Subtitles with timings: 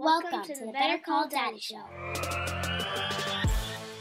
[0.00, 1.82] Welcome to the Better Call Daddy Show.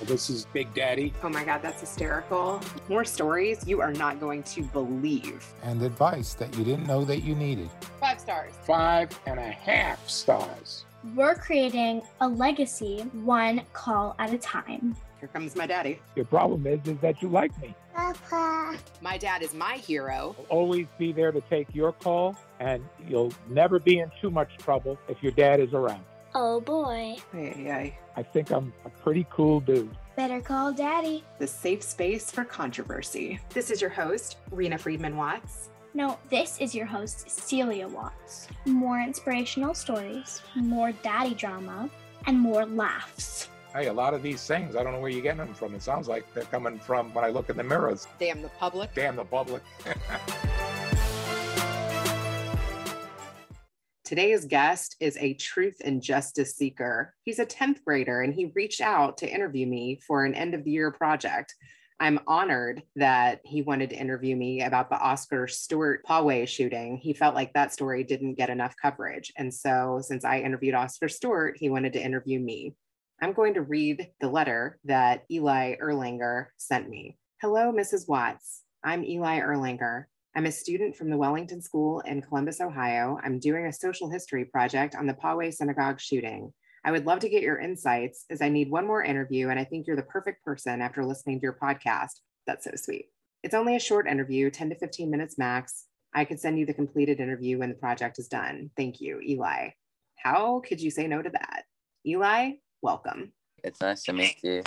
[0.04, 1.12] This is Big Daddy.
[1.24, 2.62] Oh my God, that's hysterical.
[2.88, 5.44] More stories you are not going to believe.
[5.64, 7.72] And advice that you didn't know that you needed.
[8.00, 8.54] Five stars.
[8.62, 10.86] Five and a half stars.
[11.16, 14.96] We're creating a legacy one call at a time.
[15.20, 16.00] Here comes my daddy.
[16.16, 17.74] Your problem is, is that you like me.
[17.96, 18.78] Papa.
[19.02, 20.36] My dad is my hero.
[20.38, 24.58] I'll always be there to take your call, and you'll never be in too much
[24.58, 26.04] trouble if your dad is around.
[26.36, 27.16] Oh boy.
[27.32, 29.90] Hey, hey, I think I'm a pretty cool dude.
[30.16, 31.24] Better call daddy.
[31.40, 33.40] the safe space for controversy.
[33.50, 35.70] This is your host, Rena Friedman Watts.
[35.94, 38.48] No, this is your host, Celia Watts.
[38.66, 41.90] More inspirational stories, more daddy drama,
[42.28, 43.50] and more laughs.
[43.78, 45.76] Hey, a lot of these things, I don't know where you're getting them from.
[45.76, 48.08] It sounds like they're coming from when I look in the mirrors.
[48.18, 48.92] Damn the public.
[48.96, 49.62] Damn the public.
[54.04, 57.14] Today's guest is a truth and justice seeker.
[57.22, 60.64] He's a 10th grader and he reached out to interview me for an end of
[60.64, 61.54] the year project.
[62.00, 66.98] I'm honored that he wanted to interview me about the Oscar Stewart Poway shooting.
[66.98, 69.32] He felt like that story didn't get enough coverage.
[69.38, 72.74] And so, since I interviewed Oscar Stewart, he wanted to interview me.
[73.20, 77.18] I'm going to read the letter that Eli Erlanger sent me.
[77.42, 78.08] Hello, Mrs.
[78.08, 78.62] Watts.
[78.84, 80.04] I'm Eli Erlanger.
[80.36, 83.18] I'm a student from the Wellington School in Columbus, Ohio.
[83.24, 86.54] I'm doing a social history project on the Poway Synagogue shooting.
[86.86, 89.64] I would love to get your insights as I need one more interview, and I
[89.64, 92.20] think you're the perfect person after listening to your podcast.
[92.46, 93.08] That's so sweet.
[93.42, 95.86] It's only a short interview, 10 to 15 minutes max.
[96.14, 98.70] I could send you the completed interview when the project is done.
[98.78, 99.70] Thank you, Eli.
[100.18, 101.64] How could you say no to that?
[102.06, 103.32] Eli, welcome.
[103.64, 104.64] It's nice to meet you.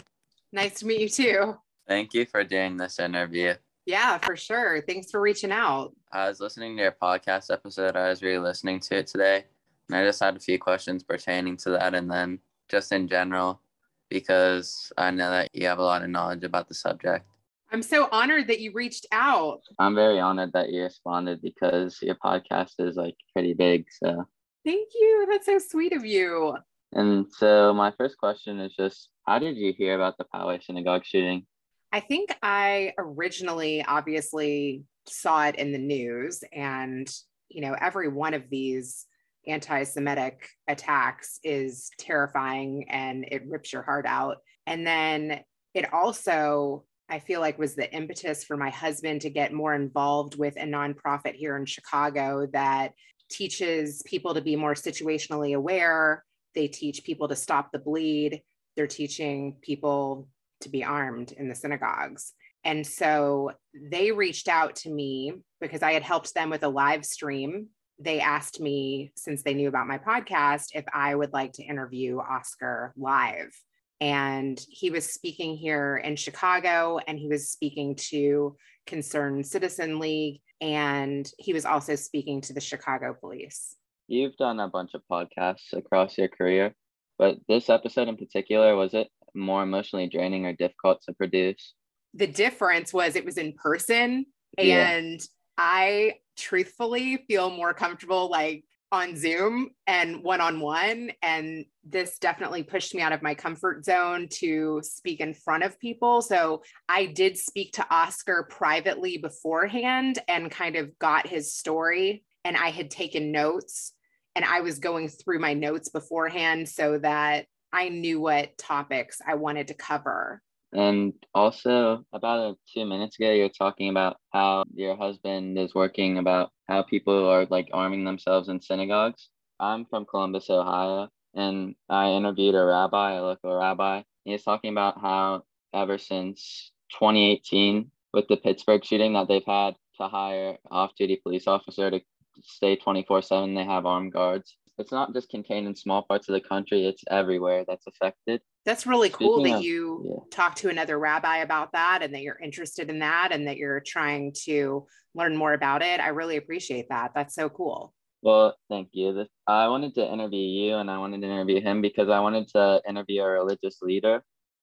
[0.52, 1.56] Nice to meet you too.
[1.88, 3.54] Thank you for doing this interview.
[3.86, 4.82] Yeah, for sure.
[4.82, 5.94] Thanks for reaching out.
[6.12, 7.96] I was listening to your podcast episode.
[7.96, 9.44] I was really listening to it today.
[9.88, 12.38] And I just had a few questions pertaining to that and then
[12.68, 13.60] just in general,
[14.08, 17.26] because I know that you have a lot of knowledge about the subject.
[17.72, 19.60] I'm so honored that you reached out.
[19.78, 23.86] I'm very honored that you responded because your podcast is like pretty big.
[24.02, 24.26] So,
[24.64, 25.26] Thank you.
[25.30, 26.56] That's so sweet of you.
[26.92, 31.04] And so my first question is just how did you hear about the Poway synagogue
[31.04, 31.46] shooting?
[31.92, 37.10] I think I originally obviously saw it in the news, and
[37.48, 39.06] you know, every one of these
[39.46, 44.38] anti Semitic attacks is terrifying and it rips your heart out.
[44.66, 45.40] And then
[45.74, 50.38] it also, I feel like, was the impetus for my husband to get more involved
[50.38, 52.92] with a nonprofit here in Chicago that
[53.30, 56.24] teaches people to be more situationally aware.
[56.54, 58.42] They teach people to stop the bleed.
[58.76, 60.28] They're teaching people
[60.60, 62.32] to be armed in the synagogues.
[62.64, 67.04] And so they reached out to me because I had helped them with a live
[67.04, 67.68] stream.
[67.98, 72.18] They asked me, since they knew about my podcast, if I would like to interview
[72.18, 73.54] Oscar live.
[74.00, 78.56] And he was speaking here in Chicago and he was speaking to
[78.86, 83.76] Concerned Citizen League and he was also speaking to the Chicago police.
[84.10, 86.74] You've done a bunch of podcasts across your career,
[87.16, 89.06] but this episode in particular, was it
[89.36, 91.74] more emotionally draining or difficult to produce?
[92.12, 94.26] the difference was it was in person
[94.58, 94.88] Yeah.
[94.90, 95.20] and
[95.56, 103.00] i truthfully feel more comfortable like on zoom and one-on-one and this definitely pushed me
[103.00, 107.74] out of my comfort zone to speak in front of people so i did speak
[107.74, 113.92] to oscar privately beforehand and kind of got his story and i had taken notes
[114.34, 119.34] and i was going through my notes beforehand so that i knew what topics i
[119.34, 120.42] wanted to cover
[120.72, 126.18] And also, about uh, two minutes ago, you're talking about how your husband is working
[126.18, 129.30] about how people are like arming themselves in synagogues.
[129.58, 134.02] I'm from Columbus, Ohio, and I interviewed a rabbi, a local rabbi.
[134.24, 135.42] He was talking about how
[135.74, 141.90] ever since 2018, with the Pittsburgh shooting, that they've had to hire off-duty police officer
[141.90, 142.00] to
[142.42, 143.54] stay 24/7.
[143.54, 144.56] They have armed guards.
[144.78, 148.40] It's not just contained in small parts of the country; it's everywhere that's affected.
[148.64, 150.24] That's really cool that of- you yeah.
[150.30, 153.80] talk to another rabbi about that and that you're interested in that and that you're
[153.80, 156.00] trying to learn more about it.
[156.00, 157.12] I really appreciate that.
[157.14, 157.94] That's so cool.
[158.22, 159.14] Well, thank you.
[159.14, 162.48] This, I wanted to interview you and I wanted to interview him because I wanted
[162.48, 164.22] to interview a religious leader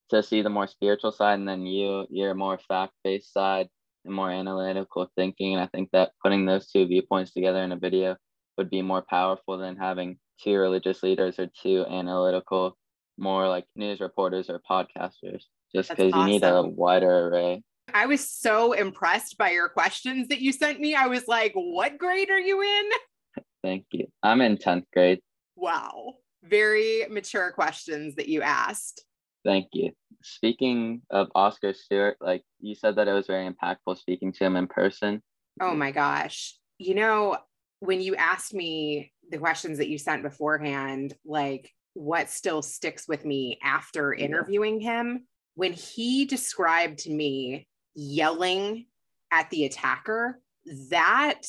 [0.10, 3.68] to see the more spiritual side and then you, your more fact-based side
[4.08, 5.54] and more analytical thinking.
[5.54, 8.16] And I think that putting those two viewpoints together in a video
[8.58, 12.78] would be more powerful than having two religious leaders or two analytical,
[13.18, 15.44] more like news reporters or podcasters,
[15.76, 17.64] just because you need a wider array.
[17.94, 20.94] I was so impressed by your questions that you sent me.
[20.94, 23.44] I was like, what grade are you in?
[23.64, 24.08] Thank you.
[24.24, 25.20] I'm in 10th grade.
[25.56, 26.16] Wow.
[26.44, 29.04] very mature questions that you asked.
[29.46, 29.92] Thank you.
[30.24, 34.56] Speaking of Oscar Stewart, like you said that it was very impactful speaking to him
[34.56, 35.22] in person.
[35.62, 36.56] Oh my gosh.
[36.78, 37.38] You know,
[37.80, 43.26] when you asked me the questions that you sent beforehand, like what still sticks with
[43.26, 45.26] me after interviewing him,
[45.56, 48.86] when he described to me yelling
[49.32, 50.40] at the attacker,
[50.90, 51.42] that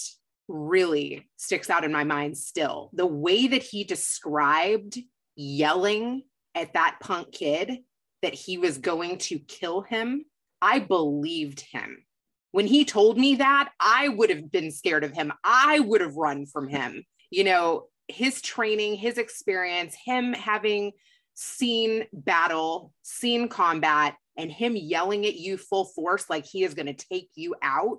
[0.49, 2.91] really sticks out in my mind still.
[2.94, 4.99] The way that he described
[5.37, 6.23] yelling
[6.55, 7.79] at that punk kid
[8.23, 10.25] that he was going to kill him,
[10.61, 12.05] I believed him.
[12.53, 15.32] When he told me that, I would have been scared of him.
[15.44, 17.05] I would have run from him.
[17.31, 20.93] You know, his training, his experience, him having
[21.35, 26.87] seen battle, seen combat, and him yelling at you full force like he is going
[26.87, 27.99] to take you out.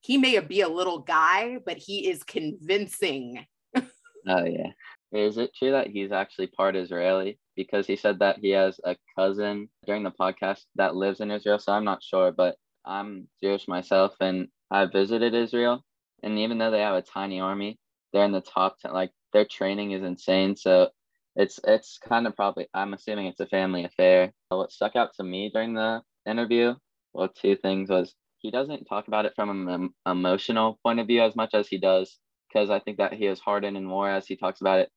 [0.00, 3.46] He may be a little guy, but he is convincing.
[3.76, 4.70] oh, yeah.
[5.12, 7.38] Is it true that he's actually part Israeli?
[7.54, 11.58] Because he said that he has a cousin during the podcast that lives in Israel.
[11.58, 12.56] So I'm not sure, but
[12.86, 15.84] I'm Jewish myself and I visited Israel.
[16.22, 17.78] And even though they have a tiny army,
[18.12, 18.92] they're in the top 10.
[18.92, 20.56] Like their training is insane.
[20.56, 20.88] So
[21.36, 24.32] it's it's kind of probably I'm assuming it's a family affair.
[24.48, 26.74] What stuck out to me during the interview,
[27.12, 31.22] well, two things was he doesn't talk about it from an emotional point of view
[31.22, 32.18] as much as he does
[32.48, 34.90] because I think that he is hardened and more as he talks about it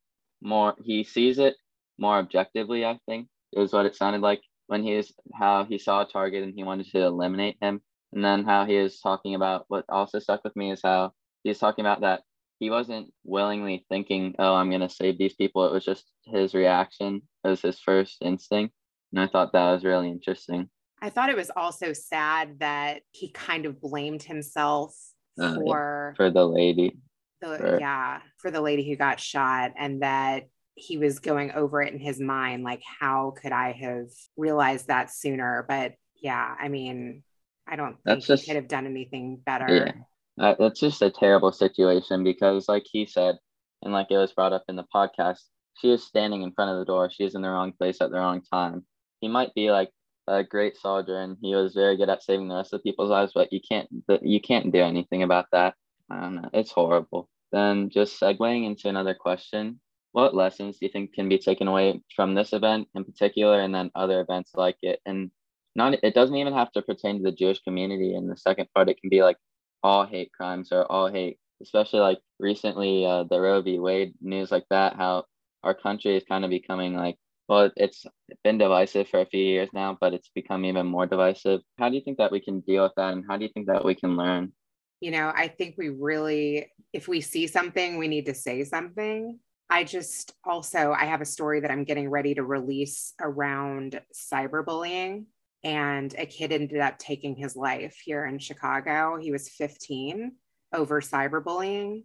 [0.45, 1.55] more he sees it
[1.97, 6.01] more objectively i think is what it sounded like when he was how he saw
[6.01, 7.81] a target and he wanted to eliminate him.
[8.13, 11.11] And then how he is talking about what also stuck with me is how
[11.43, 12.21] he's talking about that
[12.59, 15.65] he wasn't willingly thinking oh i'm going to save these people.
[15.65, 18.73] It was just his reaction it was his first instinct.
[19.11, 20.69] And i thought that was really interesting.
[21.01, 24.95] I thought it was also sad that he kind of blamed himself
[25.39, 26.97] uh, for for the lady
[27.41, 27.79] the, right.
[27.79, 31.99] yeah for the lady who got shot and that he was going over it in
[31.99, 35.65] his mind like how could i have realized that sooner?
[35.67, 37.23] But yeah i mean
[37.67, 39.67] i don't think that's he could have done anything better.
[39.69, 39.91] Yeah
[40.37, 43.35] uh, that's just a terrible situation because like he said
[43.81, 45.39] and like it was brought up in the podcast
[45.75, 47.09] she is standing in front of the door.
[47.09, 48.85] She is in the wrong place at the wrong time.
[49.19, 49.91] He might be like
[50.27, 53.31] a great soldier and he was very good at saving the rest of people's lives
[53.35, 53.87] but you can't
[54.23, 55.75] you can't do anything about that
[56.09, 56.49] I don't know.
[56.53, 57.29] It's horrible.
[57.51, 59.79] Then just segueing into another question,
[60.11, 63.73] what lessons do you think can be taken away from this event in particular and
[63.73, 64.99] then other events like it?
[65.05, 65.31] And
[65.75, 68.15] not it doesn't even have to pertain to the Jewish community.
[68.15, 69.37] In the second part, it can be like
[69.83, 73.79] all hate crimes or all hate, especially like recently uh, the Roe v.
[73.79, 75.25] Wade news like that, how
[75.63, 77.17] our country is kind of becoming like
[77.47, 78.05] well, it's
[78.43, 81.61] been divisive for a few years now, but it's become even more divisive.
[81.77, 83.13] How do you think that we can deal with that?
[83.13, 84.53] And how do you think that we can learn?
[84.99, 89.39] You know, I think we really, if we see something, we need to say something.
[89.69, 95.25] I just also, I have a story that I'm getting ready to release around cyberbullying.
[95.63, 99.17] And a kid ended up taking his life here in Chicago.
[99.19, 100.33] He was 15
[100.71, 102.03] over cyberbullying.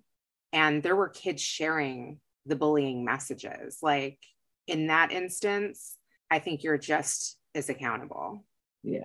[0.52, 3.78] And there were kids sharing the bullying messages.
[3.82, 4.18] Like
[4.66, 5.96] in that instance,
[6.30, 8.44] I think you're just as accountable.
[8.82, 9.04] Yeah.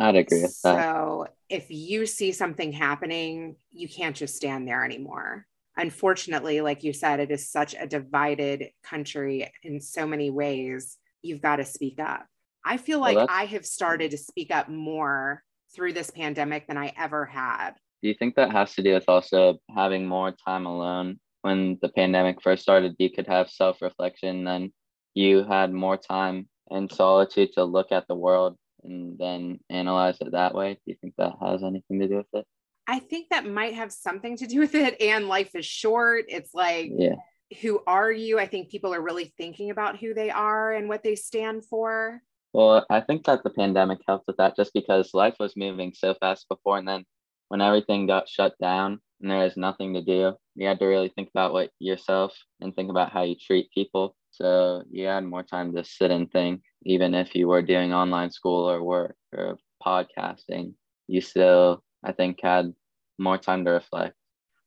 [0.00, 0.82] I'd agree with that.
[0.82, 5.46] So if you see something happening, you can't just stand there anymore.
[5.76, 10.96] Unfortunately, like you said, it is such a divided country in so many ways.
[11.22, 12.26] You've got to speak up.
[12.64, 15.42] I feel like well, I have started to speak up more
[15.74, 17.72] through this pandemic than I ever had.
[18.02, 21.20] Do you think that has to do with also having more time alone?
[21.42, 24.72] When the pandemic first started, you could have self reflection, then
[25.14, 30.32] you had more time in solitude to look at the world and then analyze it
[30.32, 30.74] that way?
[30.74, 32.46] Do you think that has anything to do with it?
[32.86, 35.00] I think that might have something to do with it.
[35.00, 36.24] And life is short.
[36.28, 37.14] It's like, yeah.
[37.60, 38.38] who are you?
[38.38, 42.20] I think people are really thinking about who they are and what they stand for.
[42.52, 46.14] Well, I think that the pandemic helped with that just because life was moving so
[46.14, 46.78] fast before.
[46.78, 47.04] And then
[47.48, 51.12] when everything got shut down and there was nothing to do, you had to really
[51.14, 54.16] think about what yourself and think about how you treat people.
[54.32, 58.30] So you had more time to sit and think, even if you were doing online
[58.30, 60.74] school or work or podcasting,
[61.06, 62.72] you still, I think, had
[63.18, 64.14] more time to reflect.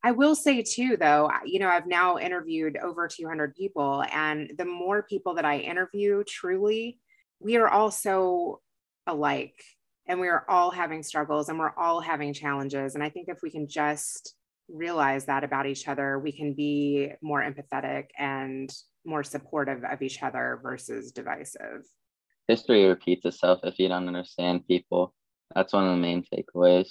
[0.04, 4.66] I will say too, though, you know, I've now interviewed over 200 people, and the
[4.66, 7.00] more people that I interview, truly,
[7.40, 8.62] we are all so
[9.08, 9.64] alike
[10.06, 12.96] and we are all having struggles and we're all having challenges.
[12.96, 14.36] And I think if we can just
[14.70, 18.74] realize that about each other, we can be more empathetic and
[19.06, 21.86] more supportive of each other versus divisive.
[22.48, 25.14] History repeats itself if you don't understand people.
[25.56, 26.90] That's one of the main takeaways.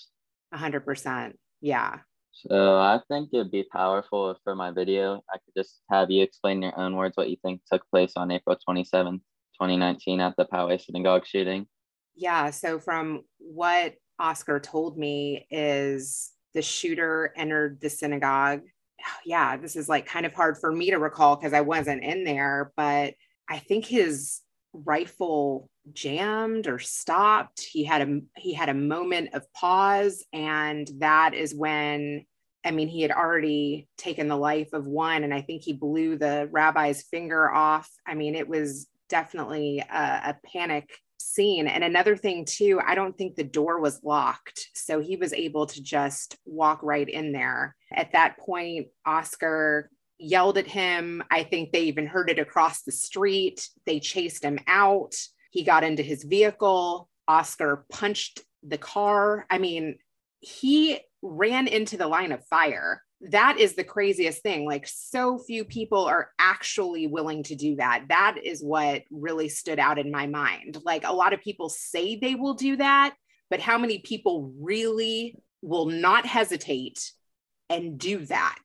[0.52, 1.38] A hundred percent.
[1.60, 1.98] Yeah.
[2.32, 6.58] So I think it'd be powerful for my video I could just have you explain
[6.58, 9.20] in your own words what you think took place on April 27th,
[9.60, 11.66] 2019 at the Poway Synagogue shooting.
[12.14, 12.50] Yeah.
[12.50, 18.62] So from what Oscar told me is the shooter entered the synagogue.
[19.26, 22.22] Yeah, this is like kind of hard for me to recall because I wasn't in
[22.22, 23.14] there, but
[23.48, 24.40] I think his
[24.72, 27.60] rifle jammed or stopped.
[27.60, 32.24] He had a he had a moment of pause and that is when
[32.64, 36.16] i mean he had already taken the life of one and i think he blew
[36.16, 37.90] the rabbi's finger off.
[38.06, 40.88] I mean it was definitely a, a panic
[41.18, 41.66] scene.
[41.68, 45.66] And another thing too i don't think the door was locked so he was able
[45.66, 47.76] to just walk right in there.
[47.92, 49.90] At that point oscar
[50.22, 51.22] yelled at him.
[51.30, 53.68] I think they even heard it across the street.
[53.86, 55.14] They chased him out.
[55.50, 57.08] He got into his vehicle.
[57.28, 59.46] Oscar punched the car.
[59.50, 59.98] I mean,
[60.40, 63.02] he ran into the line of fire.
[63.30, 64.66] That is the craziest thing.
[64.66, 68.06] Like, so few people are actually willing to do that.
[68.08, 70.78] That is what really stood out in my mind.
[70.84, 73.14] Like, a lot of people say they will do that,
[73.50, 77.12] but how many people really will not hesitate
[77.68, 78.64] and do that?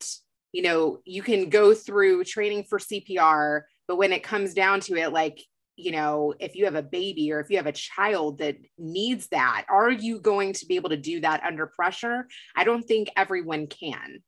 [0.51, 4.96] You know, you can go through training for CPR, but when it comes down to
[4.96, 5.42] it, like,
[5.75, 9.27] you know, if you have a baby or if you have a child that needs
[9.27, 12.27] that, are you going to be able to do that under pressure?
[12.56, 14.24] I don't think everyone can.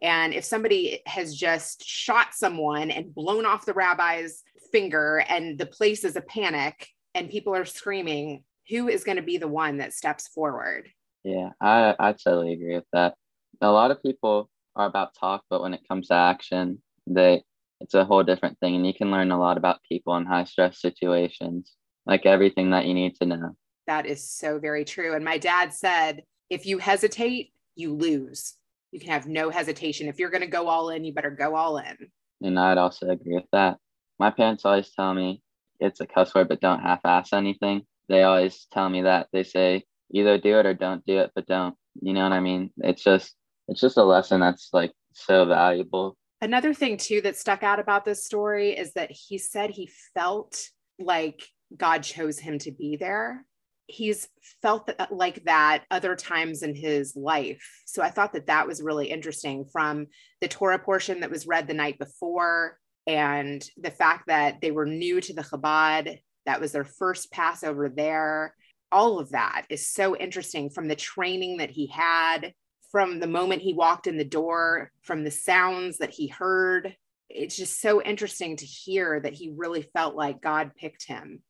[0.00, 5.66] And if somebody has just shot someone and blown off the rabbi's finger and the
[5.66, 9.78] place is a panic and people are screaming, who is going to be the one
[9.78, 10.88] that steps forward?
[11.24, 13.14] Yeah, I, I totally agree with that.
[13.60, 17.42] A lot of people are about talk, but when it comes to action, they
[17.80, 18.76] it's a whole different thing.
[18.76, 21.72] And you can learn a lot about people in high stress situations,
[22.06, 23.56] like everything that you need to know.
[23.88, 25.14] That is so very true.
[25.14, 28.54] And my dad said, if you hesitate, you lose.
[28.92, 30.06] You can have no hesitation.
[30.06, 31.96] If you're going to go all in, you better go all in.
[32.40, 33.78] And I'd also agree with that.
[34.20, 35.42] My parents always tell me
[35.80, 37.82] it's a cuss word, but don't half ass anything.
[38.08, 39.28] They always tell me that.
[39.32, 41.74] They say either do it or don't do it, but don't.
[42.00, 42.70] You know what I mean?
[42.78, 43.34] It's just
[43.68, 46.16] it's just a lesson that's like so valuable.
[46.40, 50.60] Another thing too that stuck out about this story is that he said he felt
[50.98, 51.42] like
[51.76, 53.44] God chose him to be there.
[53.86, 54.28] He's
[54.60, 57.62] felt that, like that other times in his life.
[57.86, 60.06] So I thought that that was really interesting from
[60.40, 64.86] the Torah portion that was read the night before and the fact that they were
[64.86, 66.18] new to the Chabad.
[66.46, 68.54] That was their first Passover there.
[68.90, 72.52] All of that is so interesting from the training that he had
[72.92, 76.94] from the moment he walked in the door, from the sounds that he heard.
[77.30, 81.40] It's just so interesting to hear that he really felt like God picked him.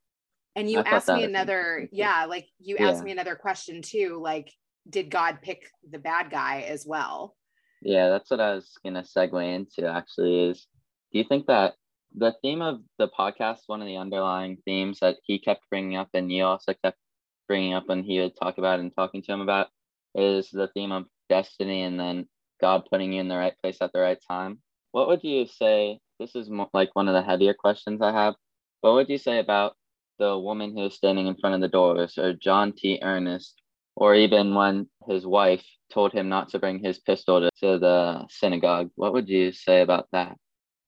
[0.55, 2.89] And you asked me another, yeah, like you yeah.
[2.89, 4.53] asked me another question too, like,
[4.89, 7.35] did God pick the bad guy as well?
[7.83, 10.67] Yeah, that's what I was gonna segue into actually is
[11.13, 11.75] do you think that
[12.15, 16.11] the theme of the podcast, one of the underlying themes that he kept bringing up
[16.15, 16.99] and you also kept
[17.49, 19.69] bringing up when he would talk about and talking to him about
[20.15, 22.27] is the theme of destiny and then
[22.61, 24.59] God putting you in the right place at the right time.
[24.93, 25.99] What would you say?
[26.21, 28.35] This is like one of the heavier questions I have.
[28.83, 29.75] What would you say about
[30.19, 33.01] the woman who was standing in front of the doors, or John T.
[33.03, 33.61] Earnest,
[33.97, 38.27] or even when his wife told him not to bring his pistol to, to the
[38.29, 38.91] synagogue?
[38.95, 40.37] What would you say about that?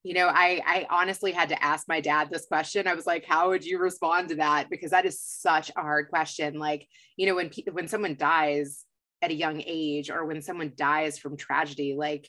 [0.05, 3.25] you know I, I honestly had to ask my dad this question i was like
[3.25, 6.87] how would you respond to that because that is such a hard question like
[7.17, 8.85] you know when when someone dies
[9.25, 12.29] at a young age or when someone dies from tragedy like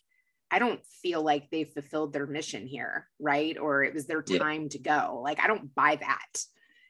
[0.50, 3.58] i don't feel like they've fulfilled their mission here right?
[3.58, 4.70] Or it was their time yeah.
[4.70, 5.22] to go.
[5.24, 6.44] Like i don't buy that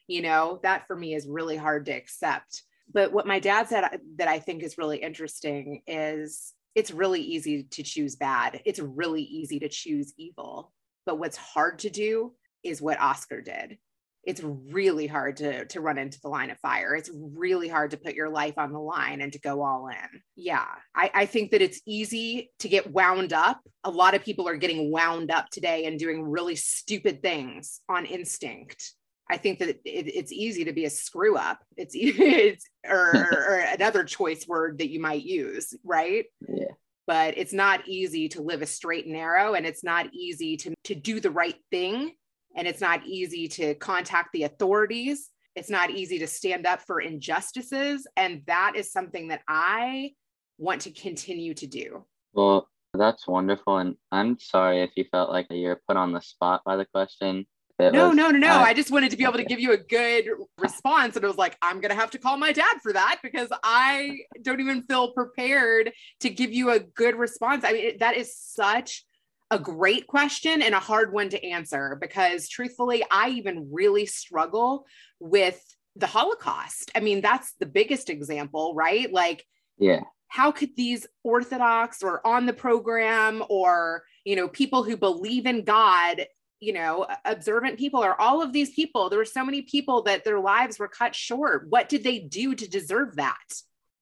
[0.08, 0.60] you know?
[0.62, 2.62] That for me is really hard to accept.
[2.94, 7.22] But what my dad said uh, that i think is really interesting is it's really
[7.22, 8.62] easy to choose bad.
[8.66, 10.72] It's really easy to choose evil.
[11.06, 12.34] But what's hard to do
[12.64, 13.78] is what oscar did
[14.26, 17.98] it's really hard to to run into the line of fire it's really hard to
[17.98, 20.66] put your life on the line and to go all in yeah
[20.96, 24.58] I, I think that it's easy to get wound up a lot of people are
[24.58, 28.94] getting wound up today and doing really stupid things on instinct
[29.30, 31.60] I think that it, it's easy to be a screw up.
[31.78, 36.26] It's, it's or, or, another choice word that you might use, right?
[36.48, 36.66] Yeah.
[37.08, 40.74] But it's not easy to live a straight and narrow, and it's not easy to
[40.86, 42.14] to do the right thing
[42.56, 45.30] and it's not easy to contact the authorities.
[45.56, 48.08] It's not easy to stand up for injustices.
[48.18, 50.12] And that is something that I
[50.58, 52.06] want to continue to do.
[52.34, 53.78] Well, that's wonderful.
[53.78, 57.46] And I'm sorry if you felt like you're put on the spot by the question.
[57.78, 58.48] it no, was- no, no, no.
[58.48, 61.16] I- I just wanted to be able to give you a good response.
[61.18, 63.50] And I was like, I'm going to have to call my dad for that because
[63.64, 67.66] I don't even feel prepared to give you a good response.
[67.66, 69.06] I mean, that is such
[69.52, 74.86] a great question and a hard one to answer because truthfully, I even really struggle
[75.20, 75.62] with
[75.96, 76.92] the Holocaust.
[76.96, 79.12] I mean, that's the biggest example, right?
[79.12, 79.46] Like,
[79.78, 85.46] yeah, how could these orthodox or on the program or you know people who believe
[85.46, 86.26] in god
[86.60, 90.24] you know observant people or all of these people there were so many people that
[90.24, 93.54] their lives were cut short what did they do to deserve that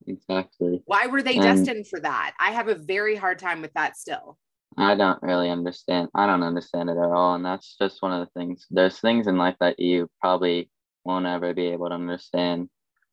[0.08, 0.82] exactly.
[0.86, 3.98] why were they And- destined for that i have a very hard time with that
[3.98, 4.38] still
[4.78, 6.10] I don't really understand.
[6.16, 7.36] I don't understand it at all.
[7.36, 8.66] And that's just one of the things.
[8.72, 10.70] There's things in life that you probably
[11.04, 12.70] won't ever be able to understand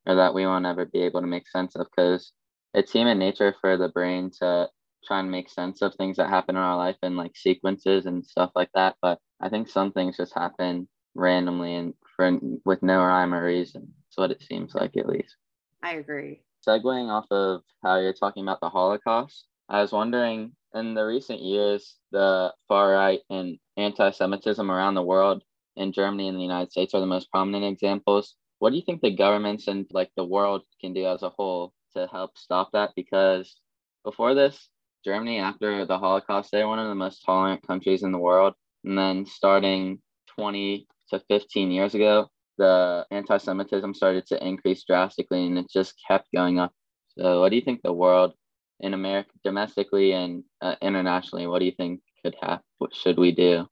[0.06, 2.32] or that we won't ever be able to make sense of because
[2.74, 4.68] it's human nature for the brain to
[5.04, 8.24] try and make sense of things that happen in our life in like sequences and
[8.24, 8.96] stuff like that.
[9.02, 13.92] But I think some things just happen randomly and for with no rhyme or reason.
[14.06, 15.36] That's what it seems like at least.
[15.82, 20.94] i agree segueing off of how you're talking about the Holocaust, I was wondering in
[20.94, 25.42] the recent years, the far right and anti Semitism around the world
[25.76, 28.36] in Germany and the United States are the most prominent examples.
[28.58, 31.72] What do you think the governments and like the world can do as a whole
[31.94, 32.90] to help stop that?
[32.94, 33.56] Because
[34.04, 34.68] before this,
[35.04, 38.54] Germany, after the Holocaust, they were one of the most tolerant countries in the world.
[38.84, 40.00] And then starting
[40.36, 45.94] 20 to 15 years ago, the anti Semitism started to increase drastically and it just
[46.06, 46.72] kept going up.
[47.18, 48.34] So, what do you think the world
[48.80, 52.64] in America, domestically and uh, internationally, what do you think could happen?
[52.78, 53.66] What should we do?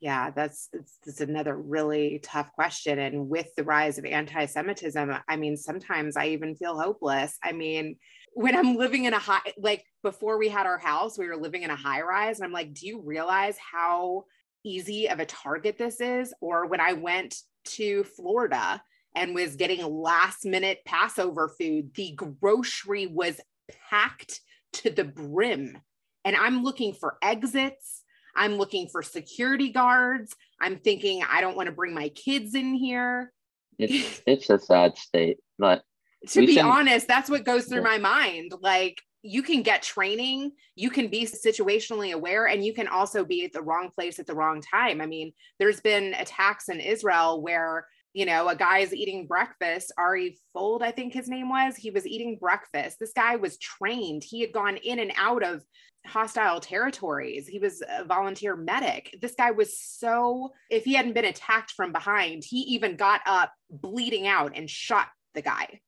[0.00, 2.98] Yeah, that's it's, another really tough question.
[2.98, 7.38] And with the rise of anti-Semitism, I mean, sometimes I even feel hopeless.
[7.42, 7.96] I mean,
[8.34, 11.62] when I'm living in a high, like before we had our house, we were living
[11.62, 14.24] in a high rise, and I'm like, do you realize how
[14.64, 16.34] easy of a target this is?
[16.40, 18.82] Or when I went to Florida
[19.14, 23.40] and was getting last minute Passover food, the grocery was
[23.88, 24.40] packed
[24.74, 25.78] to the brim.
[26.24, 28.02] And I'm looking for exits.
[28.34, 30.34] I'm looking for security guards.
[30.60, 33.32] I'm thinking I don't want to bring my kids in here.
[33.78, 35.82] It's it's a sad state, but
[36.28, 37.96] To be can- honest, that's what goes through Yeah.
[37.96, 38.52] my mind.
[38.60, 43.44] Like you can get training, you can be situationally aware, and you can also be
[43.44, 45.00] at the wrong place at the wrong time.
[45.00, 49.92] I mean, there's been attacks in Israel where you know, a guy's eating breakfast.
[49.96, 51.76] Ari Fuld, I think his name was.
[51.76, 52.98] He was eating breakfast.
[52.98, 54.22] This guy was trained.
[54.22, 55.64] He had gone in and out of
[56.06, 57.46] hostile territories.
[57.46, 59.16] He was a volunteer medic.
[59.20, 63.52] This guy was so, if he hadn't been attacked from behind, he even got up
[63.70, 65.80] bleeding out and shot the guy.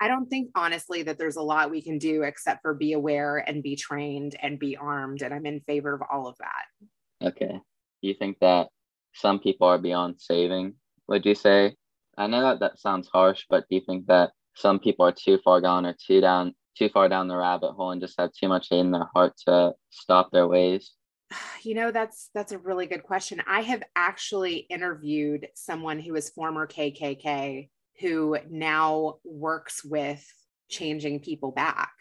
[0.00, 3.36] I don't think, honestly, that there's a lot we can do except for be aware
[3.36, 5.22] and be trained and be armed.
[5.22, 7.28] And I'm in favor of all of that.
[7.28, 7.60] okay.
[8.00, 8.68] You think that
[9.14, 10.74] some people are beyond saving?
[11.10, 11.74] Would you say?
[12.16, 15.38] I know that that sounds harsh, but do you think that some people are too
[15.44, 18.48] far gone or too down, too far down the rabbit hole and just have too
[18.48, 20.92] much hate in their heart to stop their ways?
[21.62, 23.42] You know, that's that's a really good question.
[23.46, 27.68] I have actually interviewed someone who is former KKK
[28.00, 30.24] who now works with
[30.70, 31.92] changing people back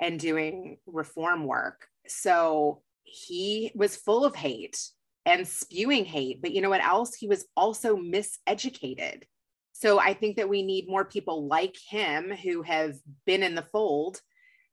[0.00, 1.88] and doing reform work.
[2.06, 4.78] So he was full of hate
[5.26, 7.14] and spewing hate, but you know what else?
[7.14, 9.24] He was also miseducated.
[9.72, 12.94] So I think that we need more people like him who have
[13.26, 14.20] been in the fold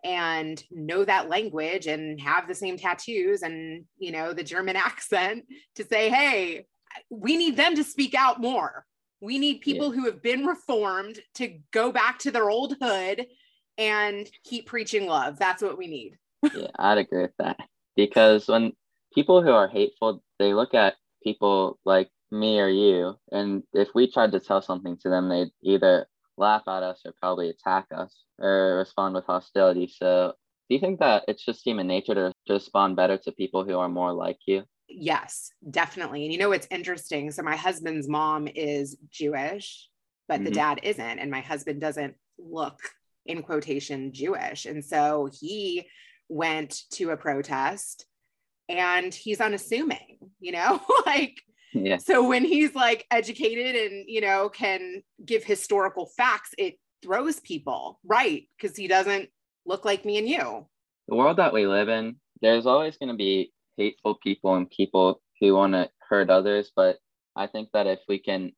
[0.06, 5.46] and know that language and have the same tattoos and you know the german accent
[5.76, 6.66] to say hey
[7.10, 8.86] we need them to speak out more
[9.22, 13.26] we need people who have been reformed to go back to their old hood
[13.78, 16.18] and keep preaching love that's what we need
[16.56, 17.58] yeah, I'd agree with that.
[17.96, 18.74] Because when
[19.14, 24.12] people who are hateful, they look at people like me or you, and if we
[24.12, 28.24] tried to tell something to them, they'd either laugh at us or probably attack us
[28.40, 29.88] or respond with hostility.
[29.88, 30.34] So,
[30.70, 33.90] do you think that it's just human nature to respond better to people who are
[33.90, 34.64] more like you?
[34.90, 39.88] yes definitely and you know what's interesting so my husband's mom is jewish
[40.28, 40.56] but the Mhm.
[40.56, 42.78] dad isn't and my husband doesn't look
[43.26, 45.88] in quotation jewish and so he
[46.28, 48.06] went to a protest
[48.70, 51.42] and he's unassuming you know like
[51.74, 57.40] Yeah, so when he's like educated and you know can give historical facts it throws
[57.40, 59.30] people right because he doesn't
[59.66, 60.66] look like me and you
[61.08, 65.22] the world that we live in, there's always going to be hateful people and people
[65.40, 66.72] who want to hurt others.
[66.76, 66.98] But
[67.36, 68.52] I think that if we can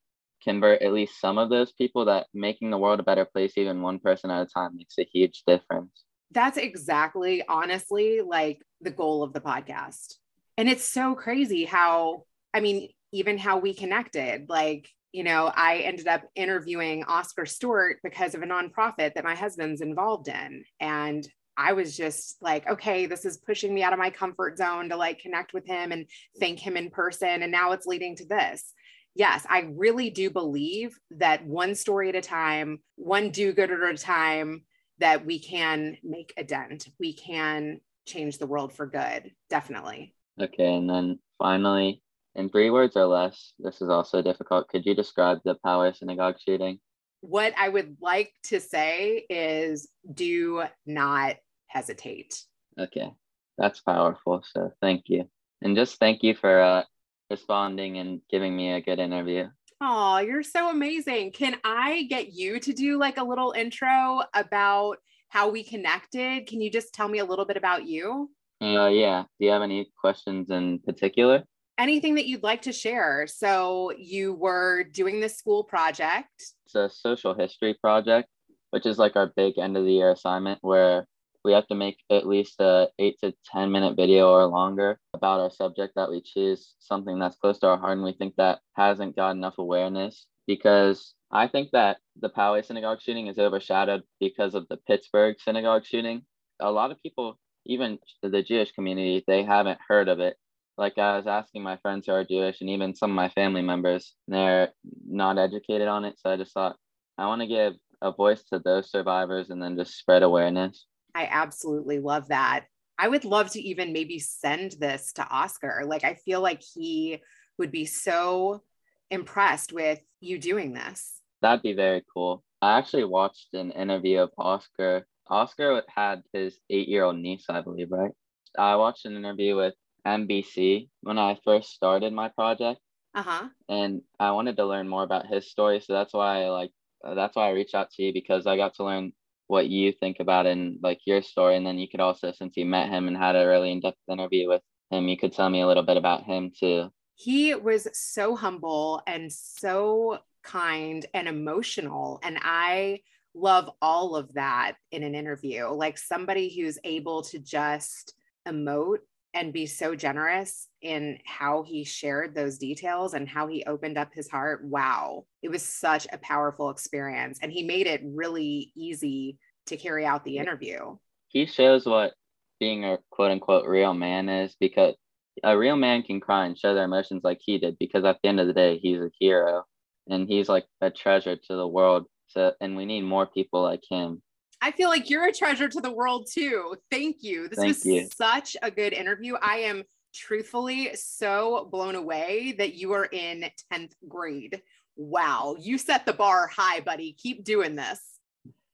[0.44, 3.82] convert at least some of those people, that making the world a better place, even
[3.82, 6.05] one person at a time, makes a huge difference.
[6.32, 10.16] That's exactly honestly like the goal of the podcast
[10.58, 14.50] and it's so crazy how i mean even how we connected.
[14.50, 19.36] Like, you know, I ended up interviewing Oscar Stewart because of a nonprofit that my
[19.36, 20.66] husband's involved in.
[20.82, 24.90] And I was just like, okay, this is pushing me out of my comfort zone
[24.90, 26.06] to like connect with him and
[26.42, 27.42] thank him in person.
[27.42, 28.74] And now it's leading to this.
[29.16, 33.80] Yes, I really do believe that one story at a time, one do good at
[33.80, 34.64] a time,
[35.00, 36.88] that we can make a dent.
[37.00, 39.32] We can change the world for good.
[39.50, 40.14] Definitely.
[40.40, 40.76] Okay.
[40.76, 42.02] And then finally,
[42.36, 44.68] in three words or less, this is also difficult.
[44.70, 46.80] Could you describe the Poway Synagogue shooting?
[47.22, 52.44] What I would like to say is do not hesitate.
[52.80, 53.12] Okay.
[53.58, 54.44] That's powerful.
[54.54, 55.30] So thank you.
[55.62, 56.84] And just thank you for uh,
[57.30, 59.48] responding and giving me a good interview.
[59.82, 61.32] Oh, you're so amazing.
[61.32, 64.98] Can I get you to do like a little intro about
[65.30, 66.48] how we connected?
[66.48, 68.30] Can you just tell me a little bit about you?
[68.62, 69.24] Uh, yeah.
[69.38, 71.44] Do you have any questions in particular?
[71.78, 73.28] Anything that you'd like to share?
[73.28, 76.30] So, you were doing this school project.
[76.66, 78.30] It's a social history project,
[78.70, 81.06] which is like our big end of the year assignment where
[81.46, 85.40] we have to make at least a eight to 10 minute video or longer about
[85.40, 87.94] our subject that we choose, something that's close to our heart.
[87.94, 93.00] And we think that hasn't got enough awareness because I think that the Poway synagogue
[93.02, 96.24] shooting is overshadowed because of the Pittsburgh synagogue shooting.
[96.60, 100.38] A lot of people, even the Jewish community, they haven't heard of it.
[100.78, 103.62] Like I was asking my friends who are Jewish and even some of my family
[103.62, 104.70] members, they're
[105.08, 106.20] not educated on it.
[106.20, 106.76] So I just thought
[107.18, 110.86] I want to give a voice to those survivors and then just spread awareness.
[111.16, 112.66] I absolutely love that.
[113.00, 115.84] I would love to even maybe send this to Oscar.
[115.86, 117.22] Like, I feel like he
[117.58, 118.64] would be so
[119.10, 121.22] impressed with you doing this.
[121.42, 122.44] That'd be very cool.
[122.62, 125.08] I actually watched an interview of Oscar.
[125.28, 128.12] Oscar had his eight year old niece, I believe, right?
[128.58, 129.74] I watched an interview with
[130.06, 132.80] NBC when I first started my project.
[133.14, 133.48] Uh-huh.
[133.70, 135.80] And I wanted to learn more about his story.
[135.80, 136.72] So that's why I like
[137.16, 139.14] that's why I reached out to you because I got to learn
[139.48, 141.56] what you think about and like your story.
[141.56, 143.98] And then you could also, since you met him and had a really in depth
[144.10, 146.90] interview with him, you could tell me a little bit about him too.
[147.16, 152.20] He was so humble and so kind and emotional.
[152.24, 153.00] And I
[153.34, 155.68] love all of that in an interview.
[155.68, 158.14] Like somebody who's able to just
[158.48, 159.00] emote
[159.36, 164.14] and be so generous in how he shared those details and how he opened up
[164.14, 164.64] his heart.
[164.64, 165.26] Wow.
[165.44, 167.38] It was such a powerful experience.
[167.42, 170.96] And he made it really easy to carry out the interview.
[171.28, 172.14] He shows what
[172.62, 174.96] being a quote unquote real man is because
[175.44, 178.30] a real man can cry and show their emotions like he did because at the
[178.30, 179.66] end of the day, he's a hero
[180.08, 182.06] and he's like a treasure to the world.
[182.28, 184.22] So, and we need more people like him.
[184.62, 186.76] I feel like you're a treasure to the world too.
[186.90, 187.48] Thank you.
[187.48, 188.08] This Thank was you.
[188.16, 189.36] such a good interview.
[189.42, 194.62] I am truthfully so blown away that you are in 10th grade.
[194.96, 197.14] Wow, you set the bar high, buddy.
[197.14, 198.00] Keep doing this.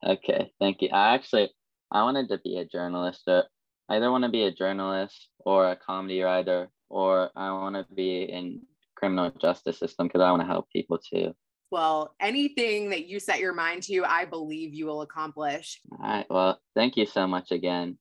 [0.05, 0.89] Okay, thank you.
[0.93, 1.49] I actually
[1.91, 3.23] I wanted to be a journalist.
[3.27, 3.43] I
[3.89, 8.23] either want to be a journalist or a comedy writer, or I want to be
[8.23, 8.61] in
[8.95, 11.35] criminal justice system because I want to help people too.
[11.71, 15.79] Well, anything that you set your mind to, I believe you will accomplish.
[15.89, 16.25] All right.
[16.29, 17.97] Well, thank you so much again.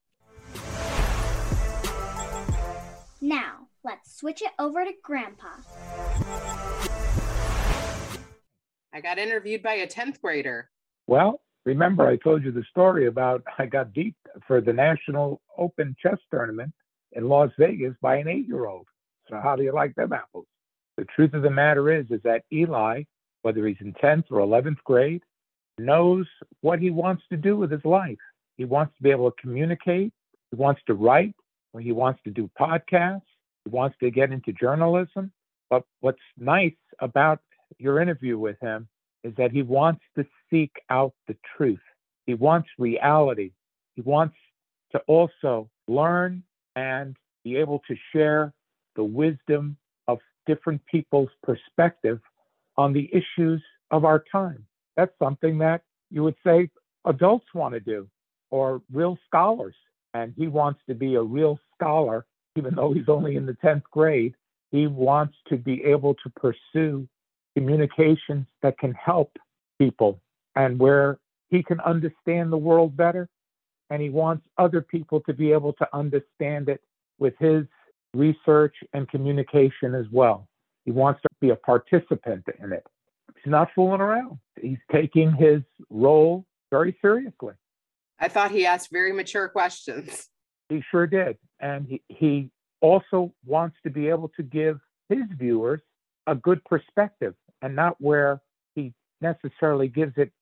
[3.20, 5.50] Now, let's switch it over to Grandpa.
[8.92, 10.68] I got interviewed by a 10th grader.
[11.06, 14.16] Well, remember I told you the story about I got beat
[14.48, 16.72] for the National Open Chess Tournament
[17.12, 18.88] in Las Vegas by an eight-year-old.
[19.28, 20.46] So how do you like them apples?
[20.96, 23.04] The truth of the matter is, is that Eli
[23.42, 25.22] whether he's in 10th or 11th grade,
[25.78, 26.26] knows
[26.60, 28.18] what he wants to do with his life.
[28.56, 30.12] He wants to be able to communicate,
[30.50, 31.34] he wants to write,
[31.72, 33.22] or he wants to do podcasts,
[33.64, 35.32] he wants to get into journalism.
[35.70, 37.40] But what's nice about
[37.78, 38.88] your interview with him
[39.24, 41.80] is that he wants to seek out the truth.
[42.26, 43.52] He wants reality.
[43.94, 44.34] He wants
[44.92, 46.42] to also learn
[46.76, 48.52] and be able to share
[48.96, 49.76] the wisdom
[50.08, 52.20] of different people's perspective
[52.80, 54.64] on the issues of our time.
[54.96, 56.70] That's something that you would say
[57.04, 58.08] adults want to do
[58.50, 59.74] or real scholars.
[60.14, 63.82] And he wants to be a real scholar, even though he's only in the 10th
[63.92, 64.34] grade.
[64.72, 67.06] He wants to be able to pursue
[67.56, 69.36] communications that can help
[69.78, 70.20] people
[70.56, 73.28] and where he can understand the world better.
[73.90, 76.80] And he wants other people to be able to understand it
[77.18, 77.64] with his
[78.14, 80.48] research and communication as well.
[80.84, 82.86] He wants to be a participant in it.
[83.42, 84.38] He's not fooling around.
[84.60, 87.54] He's taking his role very seriously.
[88.18, 90.28] I thought he asked very mature questions.
[90.68, 91.38] He sure did.
[91.58, 95.80] And he, he also wants to be able to give his viewers
[96.26, 98.40] a good perspective and not where
[98.74, 100.32] he necessarily gives it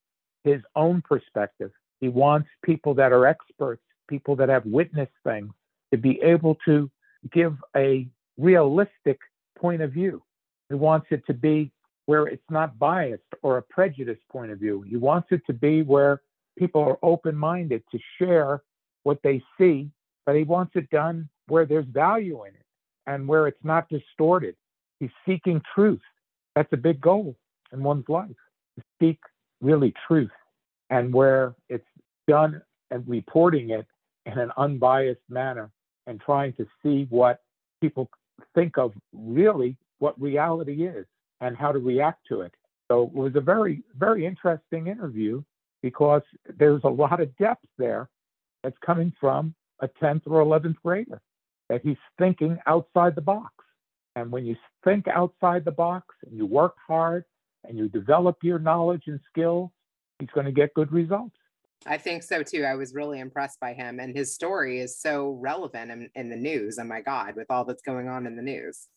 [0.44, 1.70] his own perspective.
[2.00, 5.52] He wants people that are experts, people that have witnessed things,
[5.92, 6.90] to be able to
[7.32, 9.18] give a realistic
[9.58, 10.22] point of view.
[10.68, 11.72] He wants it to be
[12.06, 14.82] where it's not biased or a prejudiced point of view.
[14.82, 16.22] He wants it to be where
[16.58, 18.62] people are open minded to share
[19.02, 19.90] what they see,
[20.26, 22.64] but he wants it done where there's value in it
[23.06, 24.54] and where it's not distorted.
[25.00, 26.00] He's seeking truth.
[26.54, 27.36] That's a big goal
[27.72, 28.28] in one's life
[28.76, 29.18] to seek
[29.60, 30.30] really truth
[30.90, 31.86] and where it's
[32.26, 33.86] done and reporting it
[34.26, 35.70] in an unbiased manner
[36.06, 37.40] and trying to see what
[37.80, 38.08] people
[38.54, 41.06] think of really what reality is
[41.40, 42.52] and how to react to it.
[42.90, 45.42] So it was a very, very interesting interview
[45.82, 46.22] because
[46.58, 48.08] there's a lot of depth there
[48.62, 51.20] that's coming from a 10th or 11th grader,
[51.68, 53.52] that he's thinking outside the box.
[54.16, 57.24] And when you think outside the box and you work hard
[57.64, 59.70] and you develop your knowledge and skills,
[60.18, 61.36] he's going to get good results.
[61.86, 62.64] I think so too.
[62.64, 66.36] I was really impressed by him, and his story is so relevant in, in the
[66.36, 66.78] news.
[66.80, 68.88] Oh my God, with all that's going on in the news.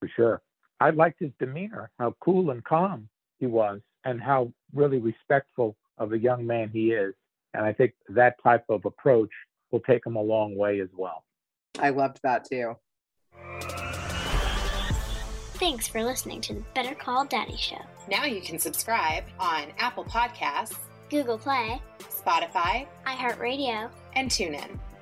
[0.00, 0.42] For sure.
[0.80, 6.12] I liked his demeanor, how cool and calm he was, and how really respectful of
[6.12, 7.14] a young man he is.
[7.54, 9.30] And I think that type of approach
[9.70, 11.24] will take him a long way as well.
[11.78, 12.76] I loved that too.
[15.58, 17.80] Thanks for listening to the Better Call Daddy Show.
[18.10, 20.76] Now you can subscribe on Apple Podcasts,
[21.08, 24.78] Google Play, Spotify, iHeartRadio, and TuneIn.